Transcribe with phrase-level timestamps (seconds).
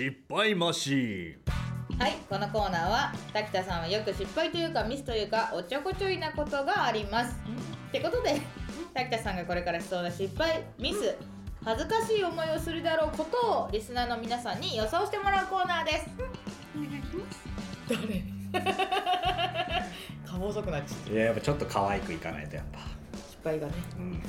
[0.00, 1.98] 失敗マシーン。
[1.98, 7.36] はいこのコーナーは滝田さんはよく失敗というかミスというかおちょこちょいなことがあります。
[7.88, 8.40] ってことで
[8.94, 11.14] 滝田さんがこれからしそうな失敗ミス
[11.62, 16.06] 恥ずかしい思いをするだろうことをリスナーの皆さんに予想してもらうコーナーです。
[16.74, 17.44] お願いします。
[17.90, 19.84] 誰
[20.26, 22.78] 顔細くなっちゃったいややっぱちょっと可愛くいかないとやっぱ。
[22.78, 22.99] 失
[23.42, 23.72] 敗がね。
[23.98, 24.22] うん。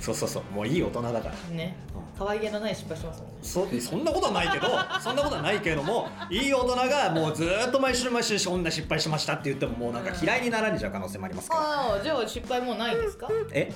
[0.00, 0.42] そうそうそう。
[0.54, 1.34] もういい大人だから。
[1.54, 1.76] ね。
[1.94, 2.02] うん。
[2.18, 3.36] 可愛げのない失敗してますもんね。
[3.42, 4.68] そそんなことはないけど
[5.02, 11.60] そんなことはないけれどもいい大人がもうずーっと毎週毎週そんな失敗しましたって言ってももうなんか嫌いになられちゃう可能性もありますから。
[11.62, 13.28] ああじゃあ失敗もうないですか？
[13.52, 13.70] え？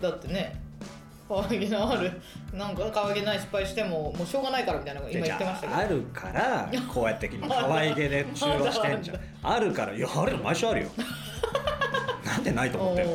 [0.00, 0.62] だってね
[1.28, 2.10] 可愛げのある
[2.54, 5.76] なんか可愛げない失敗してももうしょうがないからみたいなの今言ってましたけど。
[5.76, 9.18] あるからこうやって今可愛げで中和してんじゃん。
[9.44, 9.92] あるから。
[9.92, 10.38] いやあるよ。
[10.38, 10.88] 毎週あるよ
[12.54, 13.08] なんでないと思ってる。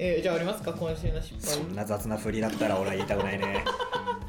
[0.00, 0.72] えーじゃあありますか？
[0.72, 1.56] 今週の失敗。
[1.56, 3.64] そんな雑な振りだったら俺は言いたくないね。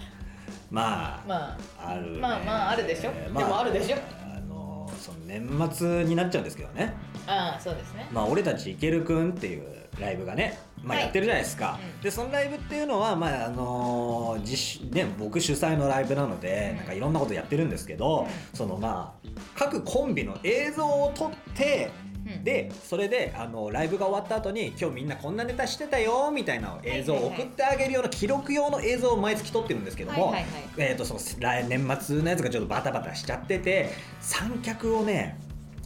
[0.71, 2.17] まあ、まあるね。
[2.19, 3.11] まあまああるでしょ？
[3.11, 3.97] でもあるでしょ？
[4.35, 6.93] あのその年末になっちゃうんですけどね。
[7.27, 8.07] あああそうですね。
[8.11, 9.63] まあ俺たちいけるくんっていう
[9.99, 11.05] ライブがねまあはい。
[11.05, 12.01] やってるじゃないですか、うん。
[12.01, 16.77] でそのライブっていうのはまああの自主ね僕主催のライブなので、うん。
[16.77, 22.08] なんかいろんなことやってるんですけど、うそのまあ各コンビの映像を撮ってうん
[22.43, 30.63] でそれであのライブが終わった後に今日みんなこんなネタしてたよみたいな映像を送ってあげるような記録用の映像を毎月撮ってるんですけども、はいはいはい。
[30.77, 35.39] えー、とその来年末のやつがちょっとバタバタしちゃってて三脚をね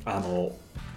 [0.06, 0.52] あの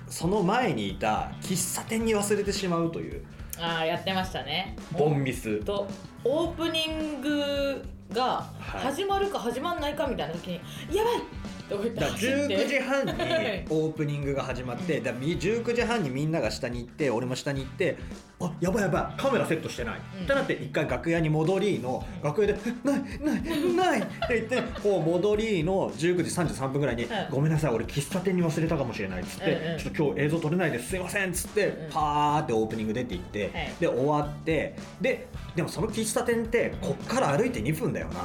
[0.08, 3.24] その前にいた喫茶店に忘れてしまうという。
[3.58, 4.76] ああやってましたね。
[4.92, 5.64] ボンミス。
[5.64, 5.88] と
[6.24, 8.82] オープニングがはい。
[8.82, 10.60] 始まるか始まんないかみたいな時に
[10.94, 12.56] 「やばい!」だから走って。
[12.58, 13.66] 19時半にはい。
[13.70, 17.96] オープニングが始まってだからみ19時半にみんなが下に行って俺も下に行って
[18.38, 20.24] あやばいやばいカメラセットしてない、うん。
[20.24, 27.08] ってなって一回楽屋に戻りの楽屋で「ないないない」って言って こう戻りの19時33分ぐらいに「ん。
[27.30, 33.72] ごめんなさい俺喫茶店に忘れたかもしれない」っつって、うんうんちょっと今日映像撮れないですすいません」っつって、うんパーってオープニング出て行って、はい。
[33.80, 38.20] で終わってででもその喫茶店ってこっから歩いて2分だよな。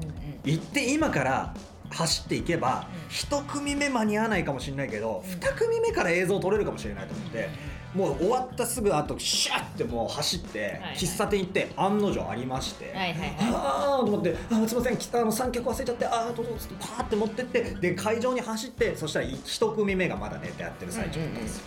[0.00, 0.12] うんうん。
[0.44, 1.54] 行って今から
[1.90, 3.08] 走っていけば、うん。
[3.08, 5.30] 一組目間に合わないかもしれないけど、うん。
[5.30, 7.48] 二組目から映像撮れるかもしれないと思って、
[7.94, 12.92] もう終わったすぐ後シャッてもう走って、はい喫茶店行って案の定ありまして、
[13.40, 21.64] ああと思って「あーすいませんきあの三脚忘れちゃってああどうぞ」っつってパーって持ってってで会場に走ってそしたら一組目がまだネタやってる最中だったんですよ、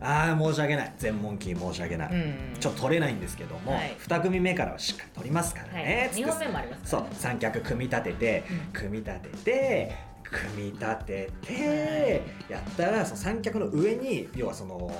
[0.00, 0.92] ああ申し訳ない。
[0.98, 2.16] 全問キー申し訳ない、うん。
[2.16, 3.94] うんちょっと取れないんですけども、はい。
[3.98, 6.08] 二組目からはしっかり取りますからね、はい。
[6.10, 6.20] つって。
[6.22, 7.08] 二本目もありますからね。
[7.12, 7.20] そう。
[7.20, 8.58] 三脚組み立てて、うん。
[8.72, 14.90] 組み立てて組み立てて、やったらその三脚の上に要はその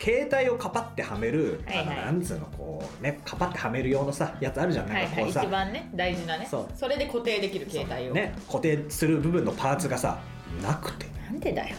[0.00, 1.86] 携帯をカパってはめる、はいはい。
[1.86, 4.88] あのなんつうのこうねカパってはめる用のさやつあるじゃん。
[4.88, 5.12] なはいはい。
[5.12, 6.46] んかこうさ、一番ね大事なね。
[6.50, 6.78] そう。
[6.78, 10.18] それで固定できる携帯を、ね固定する部分のパーツがさ
[10.62, 11.06] なくて。
[11.24, 11.76] なんでだよ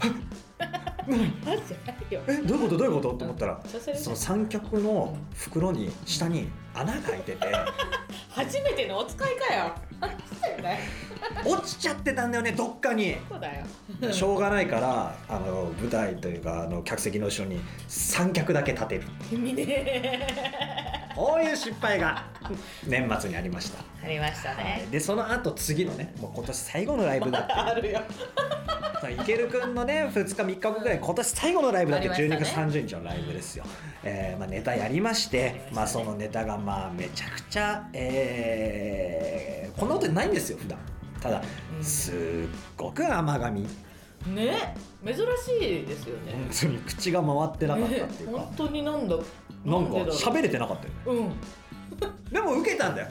[1.08, 2.76] えどういうこと？
[2.76, 3.14] どういうこと？
[3.14, 3.60] と思ったら
[3.96, 7.46] その三脚の袋に下に穴が開いてて。
[8.30, 9.74] 初めてのお使いかよ。
[11.46, 13.16] 落ちちゃってたんだよねどっかに。
[13.28, 13.64] そうだよ。
[14.12, 19.02] しょうがないからあの舞台というかあの客席の後ろに三脚だけ立てる。
[21.14, 22.24] こういう失敗が
[22.86, 24.64] 年末にありました、ありましたはい。
[24.64, 28.00] ねでその後次のねもう今年最後のライブだって あるよ
[29.10, 32.72] いけるくんのね2日3日後ぐらい今年最後のライブだってありま12月したね。
[32.72, 33.64] 30日のライブですよ、
[34.02, 40.78] えーまあ、ネタやりましてまあ、そのネタがまあめちゃくちゃ、えーこんなことないんですよ普段。
[41.20, 41.42] ただ
[41.76, 41.84] うん。
[41.84, 42.14] すっ
[42.76, 43.66] ごく甘噛み。
[44.32, 44.74] ね
[45.04, 46.32] 珍しいですよね。
[46.32, 49.16] 本当に口が回ってなかったっていうか、ね本当になんだ
[49.64, 51.18] なんか喋れてなかったよ。
[51.18, 52.30] ねうん。
[52.32, 53.08] でも受けたんだよ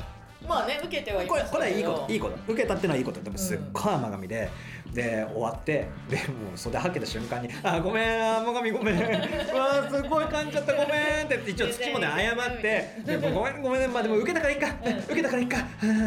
[0.47, 2.53] まあね受けてはいこれこれはいいこといいこと。
[2.53, 3.21] 受けたってのはいいこと。
[3.21, 4.49] でもすっごい甘噛みで、
[4.93, 8.95] で終わってでもう袖はけた瞬間に「あごめん甘噛みごめん。
[8.95, 9.01] う
[9.57, 14.97] わすごい噛んじゃったごめん」って一応土もで謝って「でもごめんごめんまあでも受けたからいいか、うん。
[14.99, 15.57] 受けたからいいか」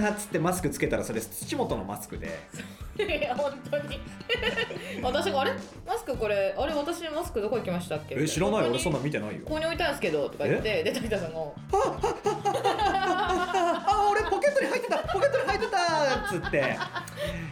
[0.07, 2.29] あっつってマスクつけたらそれ土本のマスクで。
[2.99, 4.01] いや本当に。
[5.03, 5.53] 私があれ？
[5.87, 8.15] マスクこれあれ私のマスクどこ行きましたっ「け？
[8.19, 9.41] え知らない俺そんなな見てないよ。
[9.45, 11.41] こ」ここに置いたんですけどとか言ってで滝田さんが。
[11.41, 12.36] あ
[16.41, 16.79] つって。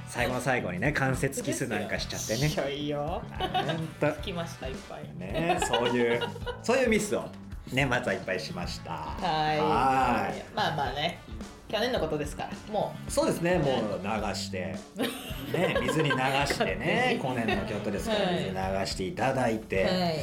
[0.08, 2.48] 最後の最後にね関節キスなんかしちゃってね。
[2.52, 3.22] いやいいよ。
[3.38, 4.12] ほんと。
[4.22, 5.18] 来ましたいっぱい。
[5.18, 6.20] ねそういう
[6.62, 7.24] そういうミスを
[7.72, 8.92] 年末はいっぱいしました。
[8.92, 9.58] はい。
[9.58, 10.44] はい。
[10.54, 11.20] まあまあね。
[11.66, 14.76] 去年のことですからもそうですねもう流して。
[15.52, 18.34] ね水に流してね 去年の京都ですからはい。
[18.34, 20.22] 水流していただいて、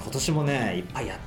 [0.00, 1.18] 今年もねいっぱいや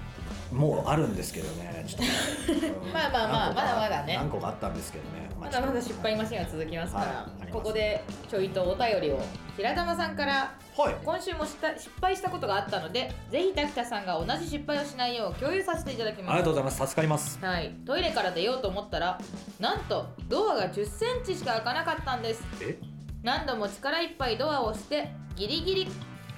[0.53, 2.67] もうあるんですけどねちょっと。
[2.85, 4.15] う んまあまあまあまだまだね。
[4.15, 5.29] 何個かあったんですけどね。
[5.39, 9.19] まだまだ失敗マシンは続きますから、はいここでちょいとお便りを
[9.55, 10.95] 平玉さんからはい。
[11.05, 16.77] 今週もした失敗したことがあったのでぜひ滝田さんが同じ失敗をしないよう共有させていただきありますがとうございます。
[16.87, 17.37] 助かります。
[17.45, 19.19] はい、トイレから出ようと思ったら
[19.59, 22.43] なんとドアが1 0センチしか開かなかったんです。
[22.61, 22.79] え？
[23.21, 25.87] 何度も力いっぱいドアを押してギリギリ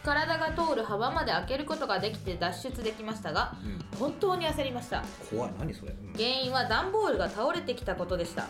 [0.06, 4.00] 体が通る幅まで開けることができて脱出できましたがうん。
[4.00, 5.04] 本当に焦りました。
[5.30, 5.52] 怖い。
[5.60, 6.14] 何それ、うん。
[6.14, 8.46] 原因は段ボールが倒れてきたことでした。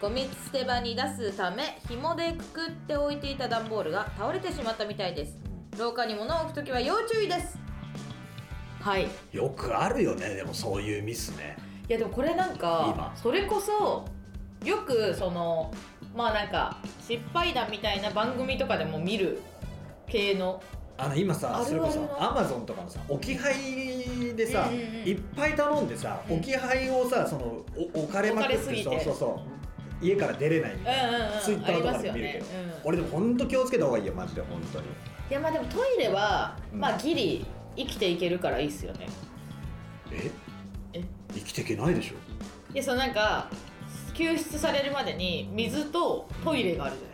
[0.00, 5.38] ゴミ捨て場に出すため紐でくくっておいていた段ボールが倒れてしまったみたいです。
[5.78, 7.58] 廊下に物を置くときは要注意です。
[8.80, 9.04] はい。
[9.04, 11.56] いよくあるよねでもそういうミスね。
[11.88, 13.12] やでもこれなんか今。
[13.16, 14.04] それこそ
[14.64, 15.72] よくその
[16.14, 19.40] まあなんか失敗談みたいな番組とかでも見る
[20.08, 20.62] 系の。
[20.96, 23.54] あの今さそれこそなアマゾンとかのさ置き配
[24.36, 24.70] でさ、
[25.04, 26.36] いっぱい頼んでさ、うん。
[26.36, 27.64] 置き配をさその
[27.94, 29.42] お置かれまくってそうそうそ
[30.00, 30.04] う。
[30.04, 32.46] 家から出れないみうんたいな、うんうんツイッターとかで見るけど、
[32.84, 34.86] 俺でも本当気をつけた方がいいよマジで本当に。
[34.86, 36.80] いやまあでもトイレは、うん。
[36.80, 37.44] まあギリ
[37.76, 39.08] 生きていけるからいいっすよね。
[40.12, 40.30] え？
[40.92, 41.02] え？
[41.32, 42.14] 生きていけないでしょ。
[42.72, 43.48] いやそのなんか
[44.12, 47.13] 救出されるまでに水とトイレがあるじゃな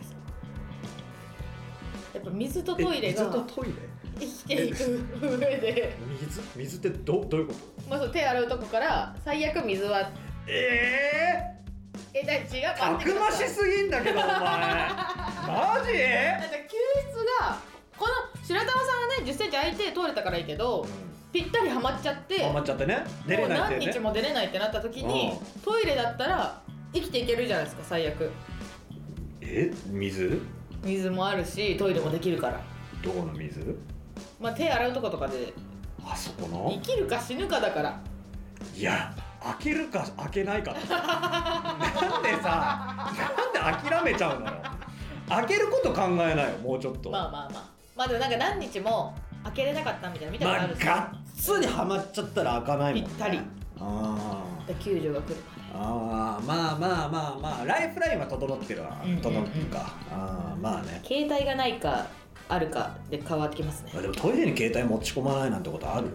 [2.31, 3.73] 水とトイレえが水とトイレ？
[4.19, 7.89] 生きていく上で、水水ってどどういうこと？
[7.89, 10.09] まあ、その手洗うとこから最悪水は
[10.47, 11.57] え
[12.13, 14.29] えだ違うえたくましすぎんだけどお前。
[14.29, 14.43] マジ？
[14.43, 14.57] だ
[15.77, 16.77] って救
[17.09, 17.57] 出が
[17.97, 18.13] この
[18.43, 20.85] 白玉さんはね1 0ンチ空いて通れたからいいけど
[21.31, 23.03] ぴったりはまっちゃってハマっちゃってね。
[23.25, 23.85] 出れないってね。
[23.85, 26.61] 何日も出れないってなった時にうトイレだったら
[26.93, 28.29] 生きていけるじゃないですか最悪。
[29.39, 29.71] え？
[29.87, 30.41] 水？
[30.83, 32.59] 水もあるしトイレもできるから。
[33.03, 33.77] どこの水？
[34.39, 35.53] まあ手洗うとことかで。
[36.03, 38.01] あそこ生のきるか死ぬかだから。
[38.75, 40.87] いや開けるか開けないかなんで
[42.41, 43.13] さ
[43.53, 44.53] なんで諦めちゃうのよ。
[45.29, 47.09] 開けること考えないよもうちょっと。
[47.09, 47.63] まあまあまあ。
[47.95, 53.07] まあでもなんか何日も開けれなかったみたいな見たこまあとあるし、がっつりハマっちゃったら開かないもんね。
[53.09, 53.39] ぴったり。
[53.79, 54.67] あー。
[54.67, 55.35] で救助が来る
[55.73, 59.93] あーまあまあまあまあライフラインは整ってるわ整ってるか。
[60.11, 61.01] あーまあね。
[61.05, 62.07] 携帯がないか
[62.49, 63.91] あるかで変わってきますね。
[63.93, 66.07] まあでもトイレに携帯持ち込まないなんてことある？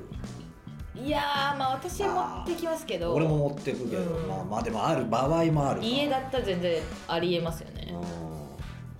[0.94, 3.14] いやーまあ私は持ってきますけど。
[3.14, 4.28] 俺も持ってくけど、うん。
[4.28, 5.74] まあまあでもある場合もあ。
[5.74, 7.94] るか家だったら全然ありえますよね。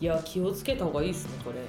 [0.01, 1.61] ういや気をつけた方がいいですねこれ。
[1.61, 1.65] ん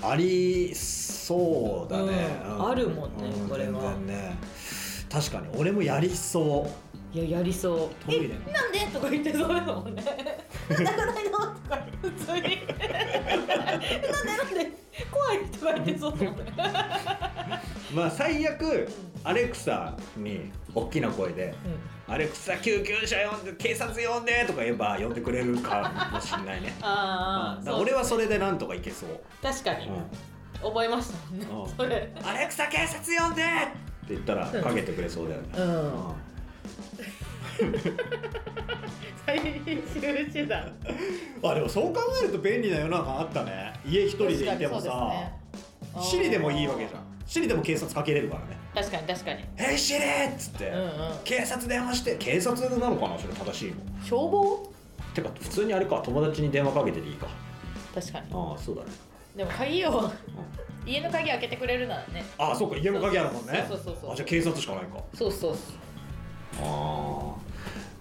[0.00, 2.70] ありそうだね、うん。
[2.70, 3.80] あるもんねうこれは。
[3.80, 4.38] 全然ね。
[5.10, 8.04] 確かに俺もやりそういややりそう。
[8.04, 8.80] トイレえなんで？
[8.92, 10.02] とか言ってそうだもんね。
[10.04, 11.24] なんで開かない？
[11.24, 12.42] のとか普通に。
[12.42, 12.52] なんで？
[12.52, 14.78] なんで？
[15.10, 16.44] 怖いとか言ってそうだもんね。
[17.94, 18.88] まあ最悪
[19.24, 21.54] アレクサに大きな声で
[22.06, 26.76] 「アレクサ救急車呼んで警察呼んで」とか言えば呼んでくれるかもしんないね。
[26.82, 30.04] ああ俺はそれでなんとかいけそう、確かに、うん。
[30.70, 31.76] 覚えましたもんね、うん。
[31.76, 32.12] それ。
[32.22, 35.64] アレクサ警察呼んでって言ったらかけてくれそうだよね、うん。
[35.64, 36.12] うん
[39.26, 40.72] 最終手段。
[41.42, 43.72] あでもそう考えると便利な世の中あったね。
[43.84, 45.12] 家一人でいてもさ、
[46.00, 47.02] シリでもいいわけじゃん。
[47.26, 48.56] シリでも警察かけれるからね。
[48.74, 50.00] 確かに確かに「ヘイシリ!」
[50.34, 50.90] っつって、うんうん。
[51.24, 52.16] 警察電話して。
[52.16, 53.76] 警察なのかなそれ正しいの。
[54.04, 54.72] 消防？
[55.14, 56.00] てか普通にあれか。
[56.04, 57.26] 友達に電話かけてでいいか。
[57.94, 58.26] 確かに。
[58.32, 58.88] ああそうだね、
[59.36, 60.10] でも鍵をうん。
[60.86, 62.24] 家の鍵開けてくれるならね。
[62.38, 62.76] ああそうか。
[62.76, 63.66] 家の鍵あるもんね。
[63.68, 64.12] そうそうそうそう。
[64.12, 65.02] あじゃあ警察しかないか。
[65.12, 65.56] そうそう。
[66.62, 67.27] ああ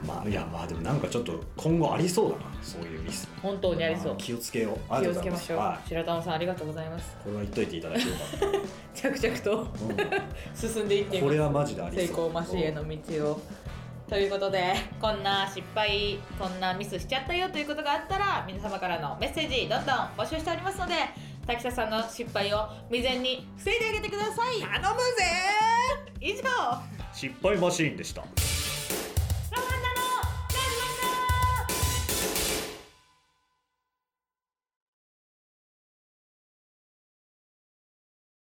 [0.06, 3.27] まあいやまあでもなんかちょっと今後ありそうだなそういうミス。
[3.42, 4.13] 本当にありそう。
[4.13, 4.77] あ気をつけよう。
[4.89, 7.18] あ気りがとうございをつけましょう、は白玉さんありがとうございます。
[7.22, 8.12] い、これは言っといていただけれ
[8.94, 9.70] 着々とば、
[10.56, 11.22] 進んでいっています。
[11.22, 12.08] うんこれはマジでありそう。
[12.08, 13.42] 成功マシへの道を。
[14.08, 20.94] ということでこんな失敗こんなミスしちゃったよということがあったら皆様からのメッセージどんどん募集しておりますので
[21.46, 24.62] 滝田さんの失敗を未然に防いであげてください。
[24.62, 25.24] 頼むぜ
[26.22, 26.44] 以上。
[27.13, 28.24] 失敗マシーンでした